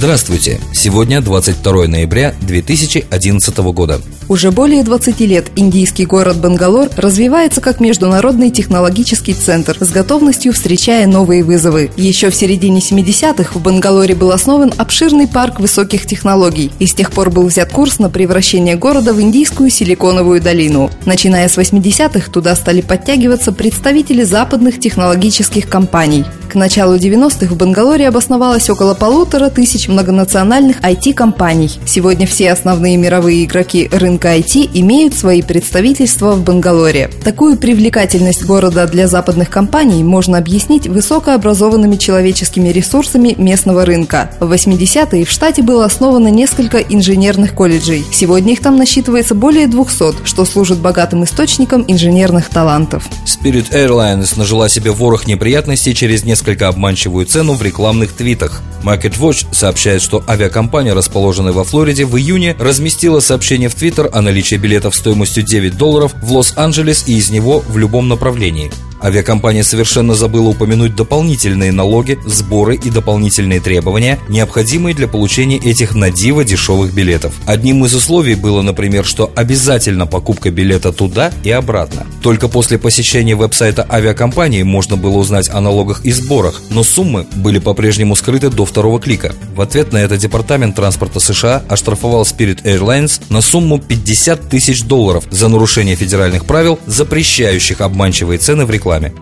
[0.00, 0.58] Здравствуйте!
[0.72, 4.00] Сегодня 22 ноября 2011 года.
[4.30, 11.06] Уже более 20 лет индийский город Бангалор развивается как международный технологический центр с готовностью встречая
[11.06, 11.90] новые вызовы.
[11.98, 17.12] Еще в середине 70-х в Бангалоре был основан обширный парк высоких технологий, и с тех
[17.12, 20.90] пор был взят курс на превращение города в индийскую силиконовую долину.
[21.04, 26.24] Начиная с 80-х туда стали подтягиваться представители западных технологических компаний.
[26.50, 31.70] К началу 90-х в Бангалоре обосновалось около полутора тысяч многонациональных IT-компаний.
[31.86, 37.08] Сегодня все основные мировые игроки рынка IT имеют свои представительства в Бангалоре.
[37.22, 44.32] Такую привлекательность города для западных компаний можно объяснить высокообразованными человеческими ресурсами местного рынка.
[44.40, 48.04] В 80-е в штате было основано несколько инженерных колледжей.
[48.10, 53.08] Сегодня их там насчитывается более 200, что служит богатым источником инженерных талантов.
[53.24, 58.62] Spirit Airlines нажила себе ворох неприятностей через несколько обманчивую цену в рекламных твитах.
[58.82, 64.22] Market Watch сообщает, что авиакомпания, расположенная во Флориде, в июне разместила сообщение в Твиттер о
[64.22, 68.72] наличии билетов стоимостью 9 долларов в Лос-Анджелес и из него в любом направлении.
[69.02, 76.10] Авиакомпания совершенно забыла упомянуть дополнительные налоги, сборы и дополнительные требования, необходимые для получения этих на
[76.10, 77.32] диво дешевых билетов.
[77.46, 82.06] Одним из условий было, например, что обязательно покупка билета туда и обратно.
[82.22, 87.58] Только после посещения веб-сайта авиакомпании можно было узнать о налогах и сборах, но суммы были
[87.58, 89.34] по-прежнему скрыты до второго клика.
[89.54, 95.24] В ответ на это Департамент транспорта США оштрафовал Spirit Airlines на сумму 50 тысяч долларов
[95.30, 99.12] за нарушение федеральных правил, запрещающих обманчивые цены в рекламе рекламе.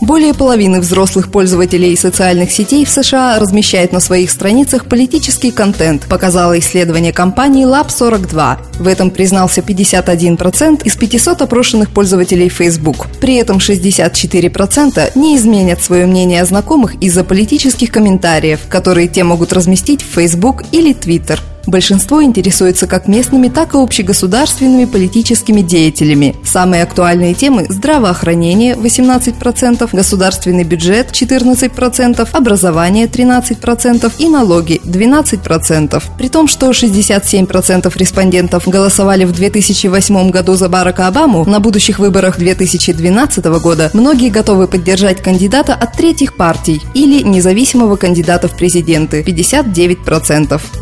[0.00, 6.58] Более половины взрослых пользователей социальных сетей в США размещает на своих страницах политический контент, показало
[6.58, 8.58] исследование компании Lab42.
[8.80, 13.06] В этом признался 51% из 500 опрошенных пользователей Facebook.
[13.20, 19.52] При этом 64% не изменят свое мнение о знакомых из-за политических комментариев, которые те могут
[19.52, 21.38] разместить в Facebook или Twitter.
[21.66, 26.34] Большинство интересуется как местными, так и общегосударственными политическими деятелями.
[26.44, 36.02] Самые актуальные темы– здравоохранение– 18%, государственный бюджет– 14%, образование– 13% и налоги– 12%.
[36.18, 42.38] При том, что 67% респондентов голосовали в 2008 году за Барака Обаму, на будущих выборах
[42.38, 50.81] 2012 года многие готовы поддержать кандидата от третьих партий или независимого кандидата в президенты– 59%.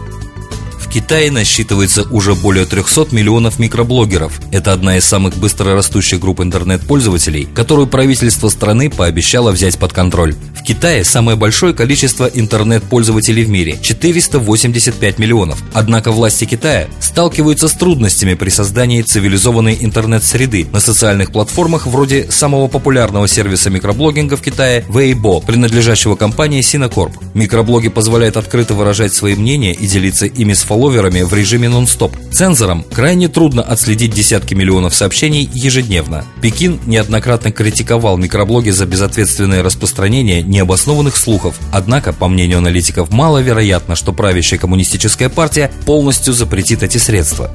[0.91, 4.41] Китае насчитывается уже более 300 миллионов микроблогеров.
[4.51, 10.35] Это одна из самых быстро растущих групп интернет-пользователей, которую правительство страны пообещало взять под контроль.
[10.59, 15.63] В Китае самое большое количество интернет-пользователей в мире– 485 миллионов.
[15.73, 22.67] Однако власти Китая сталкиваются с трудностями при создании цивилизованной интернет-среды на социальных платформах вроде самого
[22.67, 27.13] популярного сервиса микроблогинга в Китае Weibo, принадлежащего компании Sinacorp.
[27.35, 32.17] Микроблоги позволяют открыто выражать свои мнения и делиться ими с фолловерами фолловерами в режиме нон-стоп.
[32.33, 36.25] Цензорам крайне трудно отследить десятки миллионов сообщений ежедневно.
[36.41, 41.57] Пекин неоднократно критиковал микроблоги за безответственное распространение необоснованных слухов.
[41.71, 47.55] Однако, по мнению аналитиков, маловероятно, что правящая коммунистическая партия полностью запретит эти средства.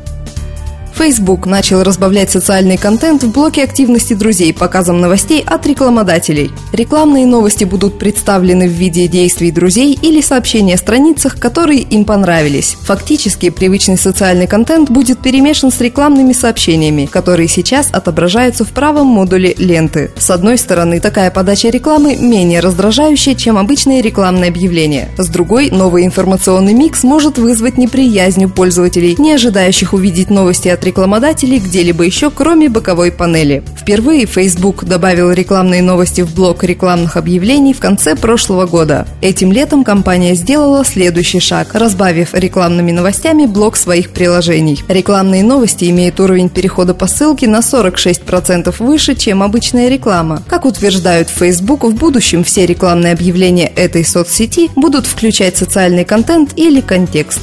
[0.95, 6.51] Facebook начал разбавлять социальный контент в блоке активности друзей показом новостей от рекламодателей.
[6.71, 12.77] Рекламные новости будут представлены в виде действий друзей или сообщения о страницах, которые им понравились.
[12.83, 19.53] Фактически, привычный социальный контент будет перемешан с рекламными сообщениями, которые сейчас отображаются в правом модуле
[19.57, 20.11] ленты.
[20.17, 25.09] С одной стороны, такая подача рекламы менее раздражающая, чем обычные рекламные объявления.
[25.17, 30.84] С другой, новый информационный микс может вызвать неприязнь у пользователей, не ожидающих увидеть новости от
[30.85, 33.63] рекламодателей где-либо еще, кроме боковой панели.
[33.77, 39.05] Впервые Facebook добавил рекламные новости в блок рекламных объявлений в конце прошлого года.
[39.21, 44.83] Этим летом компания сделала следующий шаг, разбавив рекламными новостями блок своих приложений.
[44.87, 50.41] Рекламные новости имеют уровень перехода по ссылке на 46% выше, чем обычная реклама.
[50.47, 56.81] Как утверждают Facebook, в будущем все рекламные объявления этой соцсети будут включать социальный контент или
[56.81, 57.41] контекст.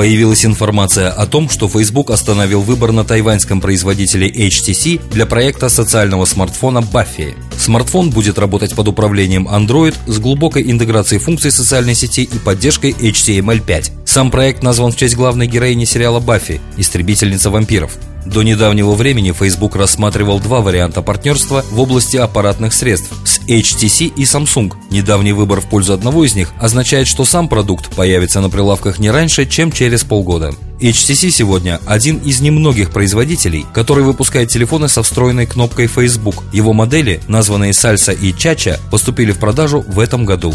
[0.00, 6.24] Появилась информация о том, что Facebook остановил выбор на тайваньском производителе HTC для проекта социального
[6.24, 7.34] смартфона Buffy.
[7.58, 14.06] Смартфон будет работать под управлением Android с глубокой интеграцией функций социальной сети и поддержкой HTML5.
[14.06, 17.98] Сам проект назван в честь главной героини сериала Баффи– истребительница вампиров.
[18.24, 23.10] До недавнего времени Facebook рассматривал два варианта партнерства в области аппаратных средств
[23.50, 24.72] HTC и Samsung.
[24.90, 29.10] Недавний выбор в пользу одного из них означает, что сам продукт появится на прилавках не
[29.10, 30.52] раньше, чем через полгода.
[30.80, 36.44] HTC сегодня один из немногих производителей, который выпускает телефоны со встроенной кнопкой Facebook.
[36.52, 40.54] Его модели, названные Salsa и Chacha, поступили в продажу в этом году.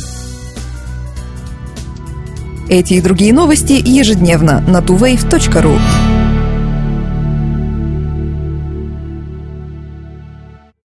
[2.68, 5.80] Эти и другие новости ежедневно на tuwave.ru